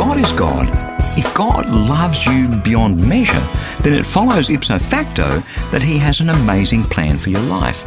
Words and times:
God 0.00 0.18
is 0.18 0.32
God, 0.32 0.66
if 1.18 1.34
God 1.34 1.68
loves 1.68 2.24
you 2.24 2.48
beyond 2.64 3.06
measure, 3.06 3.46
then 3.82 3.92
it 3.92 4.06
follows 4.06 4.48
ipso 4.48 4.78
facto 4.78 5.42
that 5.70 5.82
He 5.82 5.98
has 5.98 6.20
an 6.20 6.30
amazing 6.30 6.84
plan 6.84 7.18
for 7.18 7.28
your 7.28 7.42
life. 7.42 7.84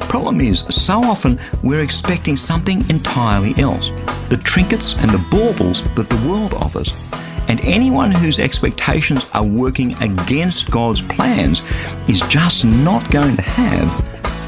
Problem 0.00 0.42
is, 0.42 0.58
so 0.68 1.02
often 1.02 1.40
we're 1.62 1.80
expecting 1.80 2.36
something 2.36 2.86
entirely 2.90 3.54
else 3.56 3.88
the 4.28 4.36
trinkets 4.44 4.94
and 4.98 5.10
the 5.10 5.26
baubles 5.30 5.82
that 5.94 6.10
the 6.10 6.28
world 6.28 6.52
offers. 6.52 7.10
And 7.48 7.58
anyone 7.60 8.10
whose 8.10 8.38
expectations 8.38 9.24
are 9.32 9.42
working 9.42 9.94
against 10.02 10.70
God's 10.70 11.00
plans 11.00 11.62
is 12.08 12.20
just 12.28 12.66
not 12.66 13.10
going 13.10 13.36
to 13.36 13.42
have 13.42 13.88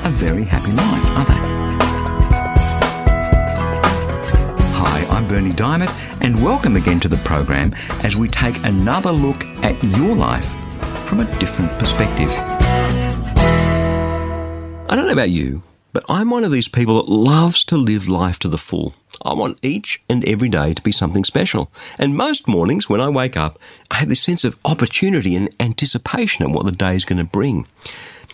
a 0.05 0.11
very 0.11 0.45
happy 0.45 0.73
life, 0.73 1.17
are 1.17 1.25
they? 1.25 1.56
I'm 5.17 5.27
Berni 5.27 5.53
Dymet, 5.53 5.89
and 6.21 6.45
welcome 6.45 6.77
again 6.77 7.01
to 7.01 7.09
the 7.09 7.17
program 7.17 7.73
as 8.05 8.17
we 8.17 8.29
take 8.29 8.55
another 8.65 9.11
look 9.11 9.43
at 9.63 9.83
your 9.97 10.15
life 10.15 10.45
from 11.09 11.21
a 11.21 11.39
different 11.39 11.71
perspective. 11.79 12.29
I 14.91 14.95
don't 14.95 15.07
know 15.07 15.15
about 15.15 15.31
you, 15.31 15.63
but 15.95 16.05
I'm 16.11 16.29
one 16.29 16.45
of 16.45 16.53
these 16.53 16.69
people 16.69 16.97
that 16.97 17.11
loves 17.11 17.65
to 17.65 17.79
live 17.79 18.11
life 18.11 18.39
to 18.41 18.49
the 18.49 18.59
full. 18.59 18.93
I 19.23 19.33
want 19.33 19.65
each 19.65 20.03
and 20.11 20.23
every 20.29 20.51
day 20.51 20.75
to 20.75 20.83
be 20.83 20.93
something 20.93 21.25
special. 21.25 21.73
And 21.99 22.15
most 22.15 22.47
mornings 22.47 22.91
when 22.91 23.01
I 23.01 23.09
wake 23.09 23.39
up, 23.39 23.59
I 23.91 23.95
have 23.95 24.11
this 24.11 24.21
sense 24.21 24.45
of 24.45 24.61
opportunity 24.67 25.35
and 25.35 25.49
anticipation 25.59 26.45
of 26.45 26.53
what 26.53 26.67
the 26.67 26.73
day 26.73 26.95
is 26.95 27.07
going 27.07 27.17
to 27.17 27.25
bring. 27.25 27.67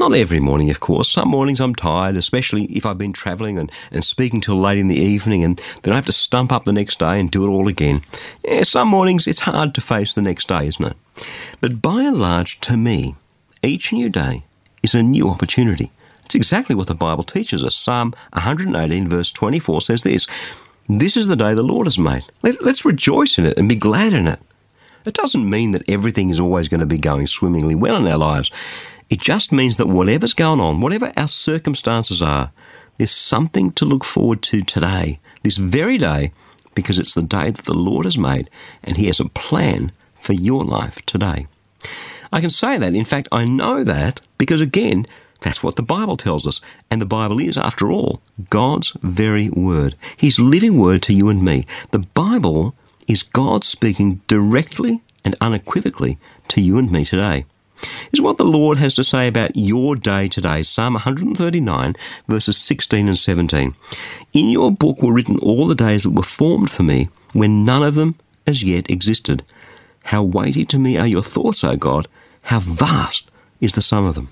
Not 0.00 0.14
every 0.14 0.40
morning, 0.40 0.70
of 0.70 0.80
course. 0.80 1.08
Some 1.08 1.28
mornings 1.28 1.60
I'm 1.60 1.74
tired, 1.74 2.16
especially 2.16 2.64
if 2.64 2.86
I've 2.86 2.98
been 2.98 3.12
travelling 3.12 3.58
and, 3.58 3.70
and 3.90 4.04
speaking 4.04 4.40
till 4.40 4.60
late 4.60 4.78
in 4.78 4.88
the 4.88 4.96
evening, 4.96 5.44
and 5.44 5.60
then 5.82 5.92
I 5.92 5.96
have 5.96 6.06
to 6.06 6.12
stump 6.12 6.50
up 6.50 6.64
the 6.64 6.72
next 6.72 6.98
day 6.98 7.20
and 7.20 7.30
do 7.30 7.44
it 7.44 7.50
all 7.50 7.68
again. 7.68 8.00
Yeah, 8.44 8.62
some 8.62 8.88
mornings 8.88 9.26
it's 9.26 9.40
hard 9.40 9.74
to 9.74 9.80
face 9.80 10.14
the 10.14 10.22
next 10.22 10.48
day, 10.48 10.66
isn't 10.66 10.84
it? 10.84 10.96
But 11.60 11.82
by 11.82 12.02
and 12.02 12.18
large, 12.18 12.60
to 12.60 12.76
me, 12.76 13.16
each 13.62 13.92
new 13.92 14.08
day 14.08 14.44
is 14.82 14.94
a 14.94 15.02
new 15.02 15.28
opportunity. 15.28 15.90
It's 16.24 16.34
exactly 16.34 16.74
what 16.74 16.86
the 16.86 16.94
Bible 16.94 17.24
teaches 17.24 17.62
us. 17.62 17.74
Psalm 17.74 18.14
118, 18.32 19.08
verse 19.08 19.30
24 19.30 19.82
says 19.82 20.02
this 20.02 20.26
This 20.88 21.16
is 21.16 21.28
the 21.28 21.36
day 21.36 21.52
the 21.52 21.62
Lord 21.62 21.86
has 21.86 21.98
made. 21.98 22.24
Let, 22.42 22.62
let's 22.62 22.86
rejoice 22.86 23.36
in 23.36 23.44
it 23.44 23.58
and 23.58 23.68
be 23.68 23.76
glad 23.76 24.14
in 24.14 24.26
it. 24.26 24.40
It 25.04 25.14
doesn't 25.14 25.48
mean 25.48 25.72
that 25.72 25.82
everything 25.88 26.30
is 26.30 26.40
always 26.40 26.68
going 26.68 26.80
to 26.80 26.86
be 26.86 26.98
going 26.98 27.26
swimmingly 27.26 27.74
well 27.74 27.96
in 27.96 28.06
our 28.06 28.18
lives. 28.18 28.50
It 29.12 29.20
just 29.20 29.52
means 29.52 29.76
that 29.76 29.88
whatever's 29.88 30.32
going 30.32 30.58
on, 30.58 30.80
whatever 30.80 31.12
our 31.18 31.28
circumstances 31.28 32.22
are, 32.22 32.50
there's 32.96 33.10
something 33.10 33.70
to 33.72 33.84
look 33.84 34.04
forward 34.04 34.40
to 34.44 34.62
today, 34.62 35.20
this 35.42 35.58
very 35.58 35.98
day, 35.98 36.32
because 36.74 36.98
it's 36.98 37.12
the 37.12 37.20
day 37.20 37.50
that 37.50 37.66
the 37.66 37.74
Lord 37.74 38.06
has 38.06 38.16
made 38.16 38.48
and 38.82 38.96
He 38.96 39.08
has 39.08 39.20
a 39.20 39.28
plan 39.28 39.92
for 40.14 40.32
your 40.32 40.64
life 40.64 41.04
today. 41.04 41.46
I 42.32 42.40
can 42.40 42.48
say 42.48 42.78
that. 42.78 42.94
In 42.94 43.04
fact, 43.04 43.28
I 43.30 43.44
know 43.44 43.84
that 43.84 44.22
because, 44.38 44.62
again, 44.62 45.06
that's 45.42 45.62
what 45.62 45.76
the 45.76 45.82
Bible 45.82 46.16
tells 46.16 46.46
us. 46.46 46.62
And 46.90 46.98
the 46.98 47.04
Bible 47.04 47.38
is, 47.38 47.58
after 47.58 47.92
all, 47.92 48.22
God's 48.48 48.96
very 49.02 49.50
word. 49.50 49.94
His 50.16 50.38
living 50.38 50.78
word 50.78 51.02
to 51.02 51.14
you 51.14 51.28
and 51.28 51.42
me. 51.42 51.66
The 51.90 51.98
Bible 51.98 52.74
is 53.06 53.22
God 53.22 53.62
speaking 53.62 54.22
directly 54.26 55.02
and 55.22 55.34
unequivocally 55.38 56.16
to 56.48 56.62
you 56.62 56.78
and 56.78 56.90
me 56.90 57.04
today 57.04 57.44
is 58.12 58.20
what 58.20 58.38
the 58.38 58.44
Lord 58.44 58.78
has 58.78 58.94
to 58.94 59.04
say 59.04 59.28
about 59.28 59.56
your 59.56 59.96
day 59.96 60.28
today. 60.28 60.62
Psalm 60.62 60.94
139, 60.94 61.94
verses 62.28 62.58
16 62.58 63.08
and 63.08 63.18
17. 63.18 63.74
In 64.32 64.48
your 64.48 64.70
book 64.70 65.02
were 65.02 65.12
written 65.12 65.38
all 65.38 65.66
the 65.66 65.74
days 65.74 66.02
that 66.02 66.10
were 66.10 66.22
formed 66.22 66.70
for 66.70 66.82
me, 66.82 67.08
when 67.32 67.64
none 67.64 67.82
of 67.82 67.94
them 67.94 68.16
as 68.46 68.62
yet 68.62 68.90
existed. 68.90 69.42
How 70.04 70.22
weighty 70.22 70.64
to 70.66 70.78
me 70.78 70.96
are 70.96 71.06
your 71.06 71.22
thoughts, 71.22 71.64
O 71.64 71.76
God! 71.76 72.08
How 72.42 72.60
vast 72.60 73.30
is 73.60 73.72
the 73.72 73.82
sum 73.82 74.04
of 74.04 74.14
them! 74.14 74.28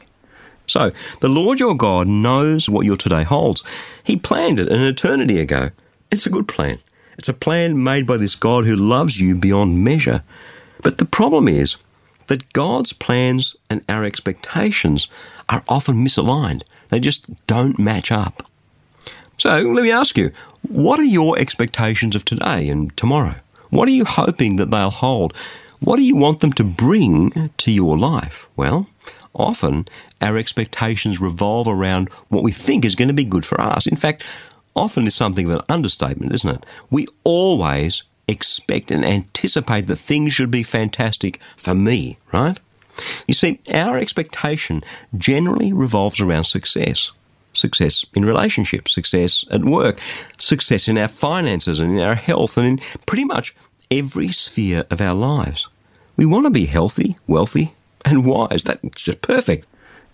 So, 0.66 0.92
the 1.20 1.28
Lord 1.28 1.58
your 1.58 1.74
God 1.74 2.06
knows 2.06 2.68
what 2.68 2.86
your 2.86 2.96
today 2.96 3.24
holds. 3.24 3.64
He 4.04 4.16
planned 4.16 4.60
it 4.60 4.68
an 4.68 4.80
eternity 4.80 5.40
ago. 5.40 5.70
It's 6.10 6.26
a 6.26 6.30
good 6.30 6.46
plan. 6.46 6.78
It's 7.18 7.28
a 7.28 7.34
plan 7.34 7.82
made 7.82 8.06
by 8.06 8.16
this 8.16 8.34
God 8.34 8.66
who 8.66 8.76
loves 8.76 9.20
you 9.20 9.34
beyond 9.34 9.84
measure. 9.84 10.22
But 10.80 10.98
the 10.98 11.04
problem 11.04 11.48
is, 11.48 11.76
that 12.30 12.52
God's 12.52 12.92
plans 12.92 13.56
and 13.68 13.84
our 13.88 14.04
expectations 14.04 15.08
are 15.48 15.64
often 15.68 15.96
misaligned. 15.96 16.62
They 16.88 17.00
just 17.00 17.26
don't 17.48 17.76
match 17.78 18.12
up. 18.12 18.48
So 19.36 19.58
let 19.58 19.82
me 19.82 19.91
ask 19.91 20.16
you, 20.16 20.30
what 20.62 21.00
are 21.00 21.04
your 21.04 21.36
expectations 21.38 22.14
of 22.14 22.24
today 22.24 22.68
and 22.68 22.96
tomorrow? 22.96 23.34
What 23.70 23.88
are 23.88 23.92
you 23.92 24.04
hoping 24.04 24.56
that 24.56 24.70
they'll 24.70 24.91
hold? 24.91 25.34
What 25.80 25.96
do 25.96 26.02
you 26.02 26.14
want 26.14 26.41
them 26.41 26.52
to 26.52 26.62
bring 26.64 27.50
to 27.56 27.72
your 27.72 27.98
life? 27.98 28.47
Well, 28.54 28.86
often 29.34 29.88
our 30.20 30.36
expectations 30.38 31.20
revolve 31.20 31.66
around 31.66 32.10
what 32.28 32.44
we 32.44 32.52
think 32.52 32.84
is 32.84 32.94
going 32.94 33.08
to 33.08 33.14
be 33.14 33.24
good 33.24 33.44
for 33.44 33.60
us. 33.60 33.88
In 33.88 33.97
fact, 33.97 34.24
often 34.76 35.06
is 35.06 35.16
something 35.16 35.47
of 35.47 35.58
an 35.58 35.64
understatement, 35.68 36.32
isn't 36.32 36.56
it? 36.56 36.66
We 36.91 37.08
always 37.24 38.04
expect 38.30 38.91
and 38.91 39.04
anticipate 39.04 39.86
that 39.86 39.96
things 39.96 40.32
should 40.32 40.50
be 40.50 40.62
fantastic 40.62 41.41
for 41.56 41.74
me, 41.74 42.18
right? 42.32 42.58
You 43.26 43.34
see, 43.34 43.60
our 43.72 43.98
expectation 43.98 44.82
generally 45.16 45.72
revolves 45.72 46.20
around 46.20 46.44
success. 46.44 47.12
Success 47.52 48.06
in 48.14 48.24
relationships, 48.24 48.92
success 48.92 49.44
at 49.50 49.64
work, 49.64 49.98
success 50.38 50.86
in 50.86 50.96
our 50.96 51.08
finances 51.08 51.80
and 51.80 51.94
in 51.94 52.00
our 52.00 52.14
health 52.14 52.56
and 52.56 52.66
in 52.66 52.86
pretty 53.06 53.24
much 53.24 53.54
every 53.91 54.30
sphere 54.30 54.84
of 54.91 55.00
our 55.00 55.14
lives. 55.14 55.68
We 56.16 56.26
want 56.26 56.47
to 56.47 56.50
be 56.50 56.66
healthy, 56.66 57.16
wealthy, 57.26 57.74
and 58.04 58.24
wise. 58.24 58.62
That's 58.62 59.02
just 59.02 59.22
perfect. 59.22 59.66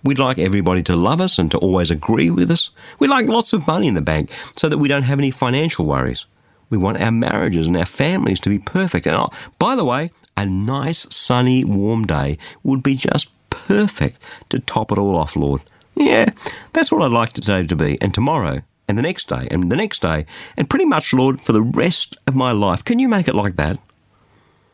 We'd 0.02 0.18
like 0.18 0.38
everybody 0.38 0.82
to 0.84 0.96
love 0.96 1.20
us 1.20 1.38
and 1.38 1.50
to 1.50 1.58
always 1.58 1.90
agree 1.90 2.30
with 2.30 2.50
us. 2.50 2.70
We'd 2.98 3.10
like 3.10 3.26
lots 3.26 3.52
of 3.52 3.66
money 3.66 3.88
in 3.88 3.94
the 3.94 4.00
bank 4.00 4.30
so 4.56 4.68
that 4.68 4.78
we 4.78 4.88
don't 4.88 5.02
have 5.02 5.18
any 5.18 5.30
financial 5.30 5.84
worries. 5.84 6.26
We 6.68 6.78
want 6.78 7.00
our 7.00 7.12
marriages 7.12 7.66
and 7.66 7.76
our 7.76 7.86
families 7.86 8.40
to 8.40 8.50
be 8.50 8.58
perfect. 8.58 9.06
And 9.06 9.16
oh, 9.16 9.30
by 9.58 9.76
the 9.76 9.84
way, 9.84 10.10
a 10.36 10.44
nice, 10.44 11.06
sunny, 11.14 11.64
warm 11.64 12.06
day 12.06 12.38
would 12.62 12.82
be 12.82 12.96
just 12.96 13.30
perfect 13.50 14.20
to 14.50 14.58
top 14.58 14.92
it 14.92 14.98
all 14.98 15.16
off, 15.16 15.36
Lord. 15.36 15.62
Yeah, 15.94 16.30
that's 16.72 16.92
what 16.92 17.02
I'd 17.02 17.10
like 17.10 17.32
today 17.32 17.66
to 17.66 17.76
be, 17.76 17.96
and 18.02 18.12
tomorrow, 18.12 18.60
and 18.86 18.98
the 18.98 19.02
next 19.02 19.28
day, 19.28 19.48
and 19.50 19.72
the 19.72 19.76
next 19.76 20.02
day, 20.02 20.26
and 20.56 20.68
pretty 20.68 20.84
much, 20.84 21.14
Lord, 21.14 21.40
for 21.40 21.52
the 21.52 21.62
rest 21.62 22.16
of 22.26 22.36
my 22.36 22.52
life. 22.52 22.84
Can 22.84 22.98
you 22.98 23.08
make 23.08 23.28
it 23.28 23.34
like 23.34 23.56
that? 23.56 23.78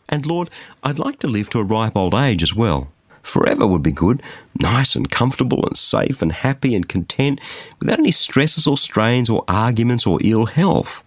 And 0.08 0.26
Lord, 0.26 0.50
I'd 0.82 0.98
like 0.98 1.20
to 1.20 1.28
live 1.28 1.48
to 1.50 1.60
a 1.60 1.64
ripe 1.64 1.96
old 1.96 2.14
age 2.14 2.42
as 2.42 2.56
well. 2.56 2.88
Forever 3.22 3.68
would 3.68 3.84
be 3.84 3.92
good, 3.92 4.20
nice 4.58 4.96
and 4.96 5.08
comfortable 5.08 5.64
and 5.64 5.78
safe 5.78 6.22
and 6.22 6.32
happy 6.32 6.74
and 6.74 6.88
content, 6.88 7.40
without 7.78 8.00
any 8.00 8.10
stresses 8.10 8.66
or 8.66 8.76
strains 8.76 9.30
or 9.30 9.44
arguments 9.46 10.06
or 10.06 10.18
ill 10.24 10.46
health 10.46 11.04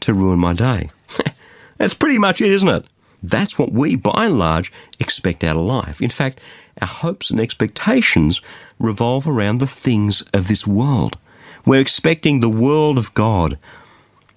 to 0.00 0.14
ruin 0.14 0.38
my 0.38 0.52
day. 0.52 0.90
That's 1.78 1.94
pretty 1.94 2.18
much 2.18 2.40
it, 2.40 2.50
isn't 2.50 2.68
it? 2.68 2.84
That's 3.22 3.58
what 3.58 3.72
we, 3.72 3.96
by 3.96 4.26
and 4.26 4.38
large, 4.38 4.72
expect 5.00 5.42
out 5.44 5.56
of 5.56 5.62
life. 5.64 6.00
In 6.00 6.10
fact, 6.10 6.40
our 6.80 6.88
hopes 6.88 7.30
and 7.30 7.40
expectations 7.40 8.40
revolve 8.78 9.26
around 9.26 9.58
the 9.58 9.66
things 9.66 10.22
of 10.32 10.48
this 10.48 10.66
world. 10.66 11.18
We're 11.66 11.80
expecting 11.80 12.40
the 12.40 12.48
world 12.48 12.98
of 12.98 13.12
God. 13.14 13.58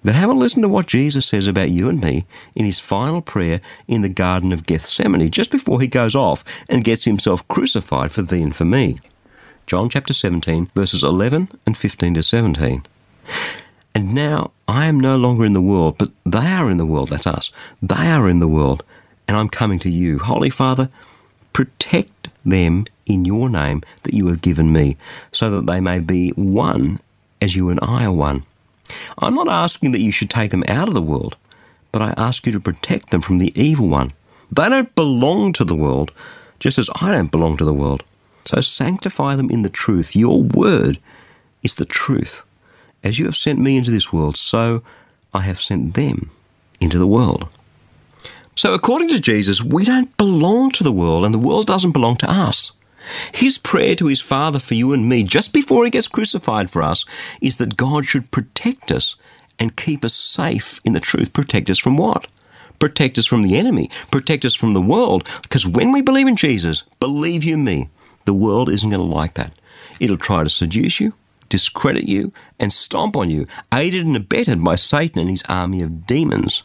But 0.04 0.16
have 0.16 0.30
a 0.30 0.32
listen 0.32 0.62
to 0.62 0.68
what 0.68 0.88
Jesus 0.88 1.26
says 1.26 1.46
about 1.46 1.70
you 1.70 1.88
and 1.88 2.00
me 2.00 2.26
in 2.56 2.64
his 2.64 2.80
final 2.80 3.22
prayer 3.22 3.60
in 3.86 4.02
the 4.02 4.08
Garden 4.08 4.52
of 4.52 4.66
Gethsemane, 4.66 5.30
just 5.30 5.52
before 5.52 5.80
he 5.80 5.86
goes 5.86 6.16
off 6.16 6.44
and 6.68 6.82
gets 6.82 7.04
himself 7.04 7.46
crucified 7.46 8.10
for 8.10 8.22
thee 8.22 8.42
and 8.42 8.54
for 8.54 8.64
me. 8.64 8.98
John 9.66 9.88
chapter 9.88 10.12
17, 10.12 10.72
verses 10.74 11.04
11 11.04 11.48
and 11.64 11.78
15 11.78 12.14
to 12.14 12.22
17. 12.24 12.84
And 13.94 14.14
now 14.14 14.50
I 14.72 14.86
am 14.86 14.98
no 14.98 15.16
longer 15.18 15.44
in 15.44 15.52
the 15.52 15.60
world, 15.60 15.98
but 15.98 16.08
they 16.24 16.46
are 16.46 16.70
in 16.70 16.78
the 16.78 16.86
world. 16.86 17.10
That's 17.10 17.26
us. 17.26 17.52
They 17.82 18.10
are 18.10 18.26
in 18.26 18.38
the 18.38 18.48
world, 18.48 18.82
and 19.28 19.36
I'm 19.36 19.50
coming 19.50 19.78
to 19.80 19.90
you. 19.90 20.18
Holy 20.18 20.48
Father, 20.48 20.88
protect 21.52 22.28
them 22.42 22.86
in 23.04 23.26
your 23.26 23.50
name 23.50 23.82
that 24.04 24.14
you 24.14 24.28
have 24.28 24.40
given 24.40 24.72
me, 24.72 24.96
so 25.30 25.50
that 25.50 25.66
they 25.66 25.78
may 25.78 25.98
be 25.98 26.30
one 26.30 27.00
as 27.42 27.54
you 27.54 27.68
and 27.68 27.78
I 27.82 28.06
are 28.06 28.12
one. 28.12 28.44
I'm 29.18 29.34
not 29.34 29.48
asking 29.48 29.92
that 29.92 30.00
you 30.00 30.10
should 30.10 30.30
take 30.30 30.50
them 30.52 30.64
out 30.66 30.88
of 30.88 30.94
the 30.94 31.02
world, 31.02 31.36
but 31.92 32.00
I 32.00 32.14
ask 32.16 32.46
you 32.46 32.52
to 32.52 32.60
protect 32.60 33.10
them 33.10 33.20
from 33.20 33.36
the 33.36 33.52
evil 33.54 33.88
one. 33.88 34.14
They 34.50 34.70
don't 34.70 34.94
belong 34.94 35.52
to 35.54 35.64
the 35.64 35.76
world, 35.76 36.12
just 36.60 36.78
as 36.78 36.88
I 37.02 37.10
don't 37.10 37.30
belong 37.30 37.58
to 37.58 37.64
the 37.66 37.74
world. 37.74 38.04
So 38.46 38.62
sanctify 38.62 39.36
them 39.36 39.50
in 39.50 39.62
the 39.62 39.68
truth. 39.68 40.16
Your 40.16 40.42
word 40.42 40.98
is 41.62 41.74
the 41.74 41.84
truth. 41.84 42.42
As 43.02 43.18
you 43.18 43.24
have 43.24 43.36
sent 43.36 43.58
me 43.58 43.76
into 43.76 43.90
this 43.90 44.12
world, 44.12 44.36
so 44.36 44.82
I 45.34 45.40
have 45.40 45.60
sent 45.60 45.94
them 45.94 46.30
into 46.80 46.98
the 46.98 47.06
world. 47.06 47.48
So, 48.54 48.74
according 48.74 49.08
to 49.08 49.20
Jesus, 49.20 49.62
we 49.62 49.84
don't 49.84 50.14
belong 50.16 50.70
to 50.72 50.84
the 50.84 50.92
world, 50.92 51.24
and 51.24 51.32
the 51.32 51.38
world 51.38 51.66
doesn't 51.66 51.92
belong 51.92 52.16
to 52.18 52.30
us. 52.30 52.72
His 53.32 53.58
prayer 53.58 53.94
to 53.96 54.06
his 54.06 54.20
Father 54.20 54.58
for 54.58 54.74
you 54.74 54.92
and 54.92 55.08
me, 55.08 55.24
just 55.24 55.52
before 55.52 55.84
he 55.84 55.90
gets 55.90 56.06
crucified 56.06 56.70
for 56.70 56.82
us, 56.82 57.04
is 57.40 57.56
that 57.56 57.76
God 57.76 58.06
should 58.06 58.30
protect 58.30 58.92
us 58.92 59.16
and 59.58 59.76
keep 59.76 60.04
us 60.04 60.14
safe 60.14 60.80
in 60.84 60.92
the 60.92 61.00
truth. 61.00 61.32
Protect 61.32 61.70
us 61.70 61.78
from 61.78 61.96
what? 61.96 62.26
Protect 62.78 63.16
us 63.18 63.26
from 63.26 63.42
the 63.42 63.56
enemy. 63.56 63.90
Protect 64.10 64.44
us 64.44 64.54
from 64.54 64.74
the 64.74 64.80
world. 64.80 65.28
Because 65.42 65.66
when 65.66 65.92
we 65.92 66.02
believe 66.02 66.26
in 66.26 66.36
Jesus, 66.36 66.82
believe 67.00 67.44
you 67.44 67.56
me, 67.56 67.88
the 68.24 68.34
world 68.34 68.68
isn't 68.68 68.90
going 68.90 69.00
to 69.00 69.14
like 69.14 69.34
that. 69.34 69.52
It'll 70.00 70.16
try 70.16 70.42
to 70.42 70.50
seduce 70.50 71.00
you, 71.00 71.14
discredit 71.52 72.08
you, 72.08 72.32
and 72.58 72.72
stomp 72.72 73.14
on 73.14 73.28
you, 73.28 73.46
aided 73.74 74.06
and 74.06 74.16
abetted 74.16 74.64
by 74.64 74.74
Satan 74.74 75.20
and 75.20 75.28
his 75.28 75.42
army 75.50 75.82
of 75.82 76.06
demons. 76.06 76.62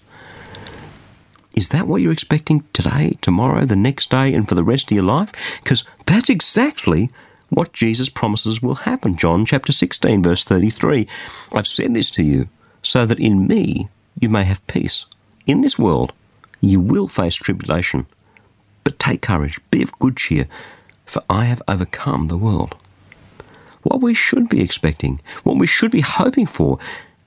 Is 1.54 1.70
that 1.70 1.88
what 1.88 2.02
you're 2.02 2.14
expecting 2.14 2.64
today, 2.72 3.18
tomorrow, 3.20 3.66
the 3.66 3.76
next 3.76 4.10
day, 4.10 4.34
and 4.34 4.48
for 4.48 4.56
the 4.56 4.64
rest 4.64 4.90
of 4.90 4.96
your 4.96 5.04
life? 5.04 5.34
Because 5.62 5.84
that's 6.06 6.30
exactly 6.30 7.10
what 7.50 7.74
Jesus 7.74 8.08
promises 8.08 8.62
will 8.62 8.76
happen. 8.76 9.18
John 9.18 9.46
chapter 9.46 9.74
16, 9.74 10.24
verse 10.24 10.46
33. 10.46 11.06
I've 11.52 11.68
said 11.68 11.94
this 11.94 12.10
to 12.12 12.24
you 12.24 12.48
so 12.82 13.06
that 13.06 13.20
in 13.20 13.46
me 13.46 13.90
you 14.18 14.30
may 14.30 14.46
have 14.46 14.66
peace. 14.68 15.06
In 15.46 15.60
this 15.60 15.78
world 15.78 16.14
you 16.62 16.80
will 16.80 17.10
face 17.10 17.36
tribulation. 17.36 18.08
But 18.86 19.00
take 19.00 19.22
courage, 19.22 19.60
be 19.70 19.82
of 19.82 20.00
good 20.00 20.16
cheer, 20.16 20.48
for 21.06 21.22
I 21.30 21.44
have 21.44 21.62
overcome 21.68 22.30
the 22.30 22.38
world. 22.38 22.78
What 23.88 24.02
we 24.02 24.14
should 24.14 24.50
be 24.50 24.62
expecting, 24.62 25.22
what 25.46 25.58
we 25.58 25.66
should 25.66 25.92
be 25.92 26.02
hoping 26.02 26.46
for, 26.46 26.78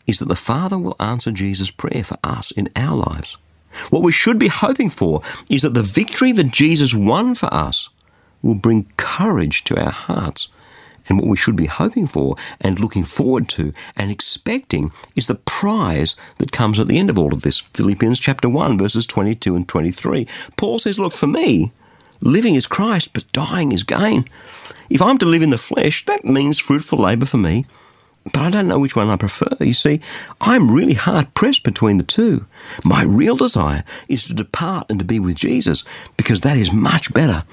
is 0.06 0.18
that 0.18 0.28
the 0.28 0.36
Father 0.36 0.76
will 0.76 0.94
answer 1.00 1.32
Jesus' 1.32 1.70
prayer 1.70 2.04
for 2.04 2.18
us 2.22 2.50
in 2.50 2.68
our 2.76 2.96
lives. 2.96 3.38
What 3.88 4.02
we 4.02 4.12
should 4.12 4.38
be 4.38 4.48
hoping 4.48 4.90
for 4.90 5.22
is 5.48 5.62
that 5.62 5.72
the 5.72 5.82
victory 5.82 6.32
that 6.32 6.52
Jesus 6.52 6.94
won 6.94 7.34
for 7.34 7.52
us 7.52 7.88
will 8.42 8.56
bring 8.56 8.92
courage 8.98 9.64
to 9.64 9.82
our 9.82 9.90
hearts. 9.90 10.48
And 11.08 11.18
what 11.18 11.28
we 11.28 11.36
should 11.38 11.56
be 11.56 11.64
hoping 11.64 12.06
for 12.06 12.36
and 12.60 12.78
looking 12.78 13.04
forward 13.04 13.48
to 13.50 13.72
and 13.96 14.10
expecting 14.10 14.92
is 15.16 15.28
the 15.28 15.36
prize 15.36 16.14
that 16.38 16.52
comes 16.52 16.78
at 16.78 16.88
the 16.88 16.98
end 16.98 17.08
of 17.08 17.18
all 17.18 17.32
of 17.32 17.40
this. 17.40 17.58
Philippians 17.58 18.20
chapter 18.20 18.50
1, 18.50 18.76
verses 18.76 19.06
22 19.06 19.56
and 19.56 19.66
23. 19.66 20.26
Paul 20.58 20.78
says, 20.78 20.98
Look, 20.98 21.14
for 21.14 21.26
me, 21.26 21.72
living 22.20 22.54
is 22.54 22.66
Christ, 22.66 23.12
but 23.12 23.30
dying 23.32 23.72
is 23.72 23.82
gain. 23.82 24.24
If 24.88 25.00
I'm 25.00 25.18
to 25.18 25.26
live 25.26 25.42
in 25.42 25.50
the 25.50 25.58
flesh, 25.58 26.04
that 26.06 26.24
means 26.24 26.58
fruitful 26.58 26.98
labour 26.98 27.26
for 27.26 27.36
me. 27.36 27.66
But 28.24 28.42
I 28.42 28.50
don't 28.50 28.68
know 28.68 28.78
which 28.78 28.96
one 28.96 29.08
I 29.08 29.16
prefer. 29.16 29.56
You 29.60 29.72
see, 29.72 30.00
I'm 30.40 30.70
really 30.70 30.94
hard 30.94 31.32
pressed 31.34 31.64
between 31.64 31.96
the 31.96 32.04
two. 32.04 32.44
My 32.84 33.02
real 33.02 33.36
desire 33.36 33.82
is 34.08 34.24
to 34.26 34.34
depart 34.34 34.86
and 34.90 34.98
to 34.98 35.04
be 35.04 35.18
with 35.18 35.36
Jesus 35.36 35.84
because 36.16 36.42
that 36.42 36.56
is 36.56 36.72
much 36.72 37.14
better. 37.14 37.44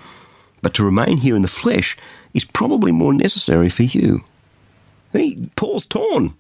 But 0.62 0.74
to 0.76 0.84
remain 0.84 1.18
here 1.18 1.36
in 1.36 1.42
the 1.42 1.48
flesh 1.48 1.96
is 2.34 2.44
probably 2.44 2.92
more 2.92 3.14
necessary 3.14 3.70
for 3.70 3.84
you. 3.84 4.26
Hey, 5.14 5.38
Paul's 5.56 5.86
torn. 5.86 6.34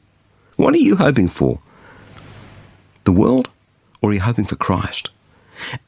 What 0.57 0.73
are 0.73 0.77
you 0.77 0.97
hoping 0.97 1.29
for? 1.29 1.59
The 3.05 3.11
world 3.13 3.49
or 4.01 4.09
are 4.09 4.13
you 4.13 4.21
hoping 4.21 4.45
for 4.45 4.55
Christ? 4.55 5.09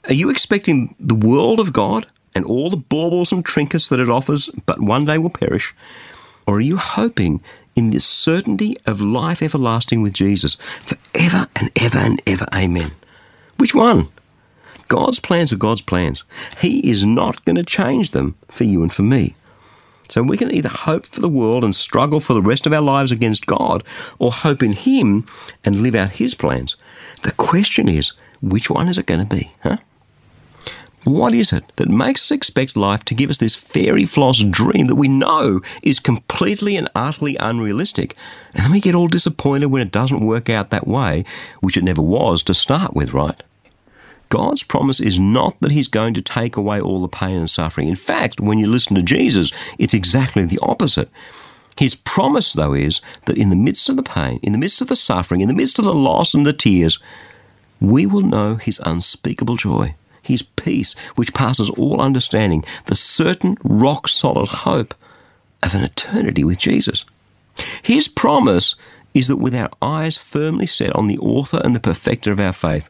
Are 0.05 0.13
you 0.13 0.29
expecting 0.29 0.95
the 0.99 1.15
world 1.15 1.59
of 1.59 1.73
God 1.73 2.07
and 2.35 2.45
all 2.45 2.69
the 2.69 2.77
baubles 2.77 3.31
and 3.31 3.45
trinkets 3.45 3.89
that 3.89 3.99
it 3.99 4.09
offers, 4.09 4.49
but 4.65 4.79
one 4.79 5.05
day 5.05 5.17
will 5.17 5.29
perish? 5.29 5.73
Or 6.47 6.57
are 6.57 6.61
you 6.61 6.77
hoping 6.77 7.41
in 7.75 7.91
the 7.91 7.99
certainty 7.99 8.77
of 8.85 9.01
life 9.01 9.41
everlasting 9.41 10.01
with 10.01 10.13
Jesus 10.13 10.55
forever 10.81 11.47
and 11.55 11.71
ever 11.81 11.97
and 11.97 12.21
ever? 12.25 12.45
Amen. 12.53 12.91
Which 13.57 13.75
one? 13.75 14.07
God's 14.87 15.19
plans 15.19 15.53
are 15.53 15.57
God's 15.57 15.81
plans. 15.81 16.23
He 16.59 16.89
is 16.89 17.05
not 17.05 17.45
going 17.45 17.57
to 17.57 17.63
change 17.63 18.11
them 18.11 18.35
for 18.47 18.63
you 18.63 18.81
and 18.81 18.91
for 18.91 19.03
me. 19.03 19.35
So 20.09 20.23
we 20.23 20.37
can 20.37 20.51
either 20.51 20.69
hope 20.69 21.05
for 21.05 21.21
the 21.21 21.29
world 21.29 21.63
and 21.63 21.75
struggle 21.75 22.19
for 22.19 22.33
the 22.33 22.41
rest 22.41 22.65
of 22.65 22.73
our 22.73 22.81
lives 22.81 23.11
against 23.11 23.45
God, 23.45 23.83
or 24.17 24.31
hope 24.31 24.63
in 24.63 24.71
Him 24.71 25.27
and 25.63 25.81
live 25.81 25.93
out 25.93 26.09
His 26.11 26.33
plans. 26.33 26.75
The 27.21 27.31
question 27.33 27.87
is, 27.87 28.13
which 28.41 28.69
one 28.69 28.87
is 28.87 28.97
it 28.97 29.05
going 29.05 29.19
to 29.19 29.35
be? 29.35 29.51
Huh? 29.61 29.77
What 31.05 31.33
is 31.33 31.53
it 31.53 31.63
that 31.77 31.87
makes 31.87 32.23
us 32.23 32.31
expect 32.31 32.75
life 32.75 33.05
to 33.05 33.15
give 33.15 33.29
us 33.29 33.37
this 33.37 33.55
fairy 33.55 34.03
floss 34.03 34.43
dream 34.43 34.87
that 34.87 34.95
we 34.95 35.07
know 35.07 35.61
is 35.81 35.97
completely 35.97 36.75
and 36.75 36.89
utterly 36.93 37.37
unrealistic? 37.37 38.17
And 38.53 38.65
then 38.65 38.71
we 38.71 38.81
get 38.81 38.95
all 38.95 39.07
disappointed 39.07 39.67
when 39.67 39.81
it 39.81 39.93
doesn't 39.93 40.25
work 40.25 40.49
out 40.49 40.71
that 40.71 40.87
way, 40.87 41.23
which 41.61 41.77
it 41.77 41.85
never 41.85 42.01
was 42.01 42.43
to 42.43 42.53
start 42.53 42.95
with, 42.95 43.13
right? 43.13 43.41
God's 44.27 44.61
promise 44.61 44.99
is 44.99 45.17
not 45.17 45.57
that 45.61 45.71
He's 45.71 45.87
going 45.87 46.13
to 46.15 46.21
take 46.21 46.57
away 46.57 46.81
all 46.81 47.01
the 47.01 47.07
pain 47.07 47.37
and 47.37 47.49
suffering. 47.49 47.87
In 47.87 47.95
fact, 47.95 48.41
when 48.41 48.59
you 48.59 48.67
listen 48.67 48.95
to 48.95 49.01
Jesus, 49.01 49.53
it's 49.77 49.93
exactly 49.93 50.43
the 50.43 50.59
opposite. 50.61 51.09
His 51.77 51.95
promise, 51.95 52.51
though, 52.51 52.73
is 52.73 52.99
that 53.25 53.37
in 53.37 53.49
the 53.49 53.55
midst 53.55 53.87
of 53.87 53.95
the 53.95 54.03
pain, 54.03 54.41
in 54.43 54.51
the 54.51 54.57
midst 54.57 54.81
of 54.81 54.89
the 54.89 54.97
suffering, 54.97 55.39
in 55.39 55.47
the 55.47 55.53
midst 55.53 55.79
of 55.79 55.85
the 55.85 55.95
loss 55.95 56.33
and 56.33 56.45
the 56.45 56.51
tears, 56.51 56.99
we 57.79 58.05
will 58.05 58.21
know 58.21 58.55
His 58.55 58.81
unspeakable 58.83 59.55
joy 59.55 59.95
his 60.29 60.41
peace, 60.41 60.93
which 61.15 61.33
passes 61.33 61.69
all 61.71 61.99
understanding, 61.99 62.63
the 62.85 62.95
certain 62.95 63.57
rock 63.63 64.07
solid 64.07 64.47
hope 64.47 64.93
of 65.61 65.73
an 65.73 65.83
eternity 65.83 66.43
with 66.43 66.57
Jesus. 66.57 67.03
His 67.81 68.07
promise 68.07 68.75
is 69.13 69.27
that 69.27 69.37
with 69.37 69.55
our 69.55 69.69
eyes 69.81 70.17
firmly 70.17 70.67
set 70.67 70.95
on 70.95 71.07
the 71.07 71.17
author 71.17 71.59
and 71.63 71.75
the 71.75 71.79
perfecter 71.79 72.31
of 72.31 72.39
our 72.39 72.53
faith, 72.53 72.89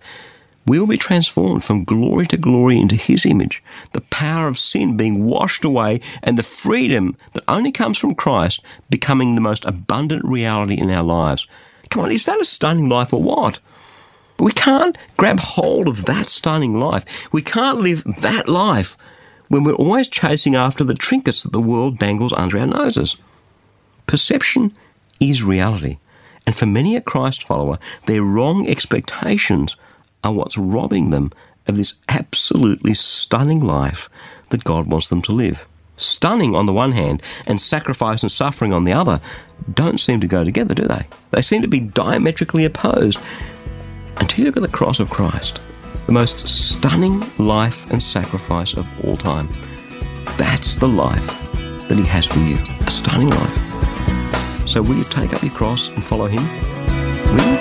we 0.65 0.79
will 0.79 0.87
be 0.87 0.97
transformed 0.97 1.63
from 1.63 1.85
glory 1.85 2.27
to 2.27 2.37
glory 2.37 2.77
into 2.77 2.95
His 2.95 3.25
image, 3.25 3.63
the 3.93 4.01
power 4.01 4.47
of 4.47 4.59
sin 4.59 4.97
being 4.97 5.25
washed 5.25 5.63
away, 5.63 6.01
and 6.21 6.37
the 6.37 6.43
freedom 6.43 7.17
that 7.33 7.43
only 7.47 7.71
comes 7.71 7.97
from 7.97 8.13
Christ 8.13 8.63
becoming 8.89 9.33
the 9.33 9.41
most 9.41 9.65
abundant 9.65 10.23
reality 10.25 10.75
in 10.75 10.91
our 10.91 11.03
lives. 11.03 11.47
Come 11.89 12.03
on, 12.03 12.11
is 12.11 12.25
that 12.25 12.41
a 12.41 12.45
stunning 12.45 12.89
life 12.89 13.13
or 13.13 13.23
what? 13.23 13.59
But 14.39 14.45
we 14.45 14.51
can't 14.53 14.97
grab 15.17 15.41
hold 15.41 15.89
of 15.89 16.05
that 16.05 16.29
stunning 16.29 16.79
life. 16.79 17.27
We 17.33 17.41
can't 17.41 17.79
live 17.79 18.05
that 18.21 18.47
life 18.47 18.95
when 19.49 19.65
we're 19.65 19.73
always 19.73 20.07
chasing 20.07 20.55
after 20.55 20.85
the 20.85 20.93
trinkets 20.93 21.43
that 21.43 21.51
the 21.51 21.59
world 21.59 21.99
dangles 21.99 22.31
under 22.31 22.57
our 22.57 22.65
noses. 22.65 23.17
Perception 24.07 24.71
is 25.19 25.43
reality. 25.43 25.97
And 26.45 26.55
for 26.55 26.65
many 26.65 26.95
a 26.95 27.01
Christ 27.01 27.43
follower, 27.43 27.79
their 28.05 28.23
wrong 28.23 28.65
expectations 28.65 29.75
are 30.23 30.31
what's 30.31 30.57
robbing 30.57 31.09
them 31.09 31.33
of 31.67 31.75
this 31.75 31.95
absolutely 32.07 32.93
stunning 32.93 33.59
life 33.59 34.09
that 34.51 34.63
God 34.63 34.87
wants 34.87 35.09
them 35.09 35.21
to 35.23 35.33
live. 35.33 35.67
Stunning 35.97 36.55
on 36.55 36.65
the 36.65 36.71
one 36.71 36.93
hand 36.93 37.21
and 37.45 37.59
sacrifice 37.59 38.23
and 38.23 38.31
suffering 38.31 38.71
on 38.71 38.85
the 38.85 38.93
other 38.93 39.19
don't 39.73 39.99
seem 39.99 40.21
to 40.21 40.27
go 40.27 40.45
together, 40.45 40.73
do 40.73 40.87
they? 40.87 41.05
They 41.31 41.41
seem 41.41 41.61
to 41.61 41.67
be 41.67 41.81
diametrically 41.81 42.63
opposed 42.63 43.19
until 44.19 44.45
you 44.45 44.45
look 44.45 44.57
at 44.57 44.63
the 44.63 44.77
cross 44.77 44.99
of 44.99 45.09
Christ, 45.09 45.61
the 46.05 46.11
most 46.11 46.49
stunning 46.49 47.23
life 47.37 47.89
and 47.91 48.01
sacrifice 48.01 48.73
of 48.73 49.05
all 49.05 49.17
time. 49.17 49.47
That's 50.37 50.75
the 50.75 50.87
life 50.87 51.27
that 51.87 51.97
He 51.97 52.05
has 52.05 52.25
for 52.25 52.39
you, 52.39 52.57
a 52.85 52.91
stunning 52.91 53.29
life. 53.29 54.67
So, 54.67 54.81
will 54.81 54.95
you 54.95 55.03
take 55.05 55.33
up 55.33 55.41
your 55.41 55.51
cross 55.51 55.89
and 55.89 56.03
follow 56.03 56.27
Him? 56.27 56.43
Will 57.33 57.43
you? 57.43 57.59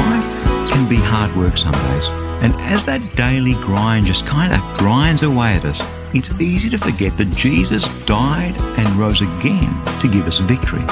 Life 0.00 0.70
can 0.70 0.88
be 0.88 0.96
hard 0.96 1.36
work 1.36 1.56
some 1.56 1.72
days. 1.72 2.04
And 2.42 2.54
as 2.62 2.84
that 2.86 3.00
daily 3.16 3.54
grind 3.54 4.06
just 4.06 4.26
kind 4.26 4.52
of 4.54 4.60
grinds 4.78 5.22
away 5.22 5.54
at 5.54 5.64
us, 5.64 5.99
it's 6.14 6.40
easy 6.40 6.68
to 6.70 6.78
forget 6.78 7.16
that 7.18 7.30
Jesus 7.36 7.88
died 8.04 8.54
and 8.78 8.88
rose 8.96 9.20
again 9.20 9.72
to 10.00 10.08
give 10.08 10.26
us 10.26 10.38
victory. 10.38 10.82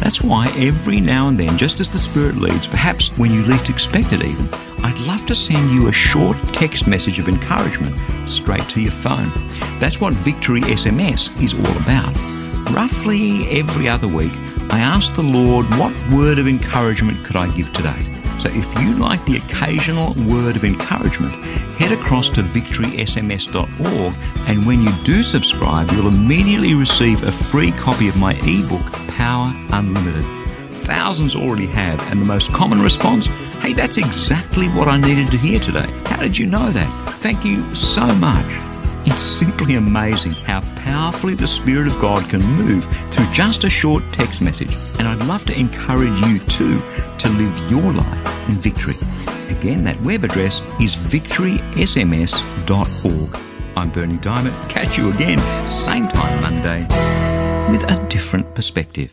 That's 0.00 0.22
why 0.22 0.52
every 0.56 1.00
now 1.00 1.28
and 1.28 1.38
then, 1.38 1.56
just 1.56 1.80
as 1.80 1.88
the 1.88 1.98
Spirit 1.98 2.36
leads, 2.36 2.66
perhaps 2.66 3.08
when 3.16 3.32
you 3.32 3.42
least 3.42 3.70
expect 3.70 4.12
it 4.12 4.24
even, 4.24 4.48
I'd 4.84 4.98
love 5.06 5.24
to 5.26 5.34
send 5.34 5.70
you 5.70 5.88
a 5.88 5.92
short 5.92 6.36
text 6.52 6.86
message 6.86 7.18
of 7.18 7.28
encouragement 7.28 7.94
straight 8.28 8.68
to 8.70 8.80
your 8.80 8.92
phone. 8.92 9.30
That's 9.78 10.00
what 10.00 10.14
Victory 10.14 10.60
SMS 10.62 11.30
is 11.42 11.54
all 11.54 11.82
about. 11.82 12.14
Roughly 12.74 13.48
every 13.58 13.88
other 13.88 14.08
week, 14.08 14.32
I 14.70 14.80
ask 14.80 15.14
the 15.14 15.22
Lord, 15.22 15.64
what 15.76 15.94
word 16.10 16.38
of 16.38 16.48
encouragement 16.48 17.24
could 17.24 17.36
I 17.36 17.48
give 17.56 17.72
today? 17.72 18.15
So 18.46 18.52
if 18.52 18.80
you 18.80 18.92
like 18.94 19.24
the 19.24 19.38
occasional 19.38 20.14
word 20.32 20.54
of 20.54 20.62
encouragement, 20.62 21.32
head 21.80 21.90
across 21.90 22.28
to 22.28 22.42
victorysms.org 22.42 24.14
and 24.48 24.64
when 24.64 24.82
you 24.82 24.88
do 25.02 25.24
subscribe, 25.24 25.90
you'll 25.90 26.06
immediately 26.06 26.74
receive 26.74 27.24
a 27.24 27.32
free 27.32 27.72
copy 27.72 28.06
of 28.06 28.16
my 28.16 28.34
ebook, 28.44 28.86
Power 29.08 29.52
Unlimited. 29.72 30.22
Thousands 30.84 31.34
already 31.34 31.66
have, 31.66 32.00
and 32.12 32.20
the 32.20 32.24
most 32.24 32.52
common 32.52 32.80
response 32.80 33.26
hey, 33.62 33.72
that's 33.72 33.96
exactly 33.96 34.68
what 34.68 34.86
I 34.86 34.96
needed 34.96 35.32
to 35.32 35.38
hear 35.38 35.58
today. 35.58 35.90
How 36.04 36.18
did 36.18 36.38
you 36.38 36.46
know 36.46 36.70
that? 36.70 37.18
Thank 37.18 37.44
you 37.44 37.74
so 37.74 38.06
much. 38.14 38.65
It's 39.08 39.22
simply 39.22 39.76
amazing 39.76 40.32
how 40.32 40.62
powerfully 40.74 41.34
the 41.34 41.46
Spirit 41.46 41.86
of 41.86 41.96
God 42.00 42.28
can 42.28 42.42
move 42.42 42.84
through 43.12 43.32
just 43.32 43.62
a 43.62 43.70
short 43.70 44.02
text 44.12 44.42
message. 44.42 44.74
And 44.98 45.06
I'd 45.06 45.24
love 45.26 45.44
to 45.44 45.56
encourage 45.56 46.20
you 46.22 46.40
too 46.40 46.82
to 47.18 47.28
live 47.28 47.70
your 47.70 47.92
life 47.92 48.48
in 48.48 48.56
victory. 48.56 48.96
Again, 49.56 49.84
that 49.84 50.00
web 50.00 50.24
address 50.24 50.60
is 50.80 50.96
victorysms.org. 50.96 53.36
I'm 53.76 53.90
Berni 53.90 54.16
Dymet. 54.16 54.68
Catch 54.68 54.98
you 54.98 55.12
again, 55.12 55.38
same 55.70 56.08
time 56.08 56.42
Monday, 56.42 56.84
with 57.70 57.84
a 57.88 58.04
different 58.08 58.56
perspective. 58.56 59.12